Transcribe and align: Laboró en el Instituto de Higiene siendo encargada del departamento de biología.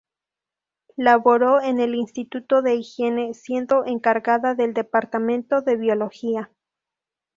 Laboró 0.97 1.61
en 1.61 1.79
el 1.79 1.93
Instituto 1.93 2.63
de 2.63 2.73
Higiene 2.73 3.35
siendo 3.35 3.85
encargada 3.85 4.55
del 4.55 4.73
departamento 4.73 5.61
de 5.61 5.77
biología. 5.77 6.49